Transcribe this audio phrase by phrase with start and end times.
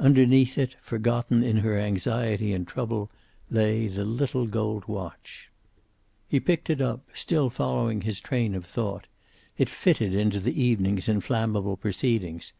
[0.00, 3.08] Underneath it, forgotten in her anxiety and trouble,
[3.48, 5.52] lay the little gold watch.
[6.26, 9.06] He picked it up, still following his train of thought.
[9.56, 12.52] It fitted into the evening's inflammable proceedings.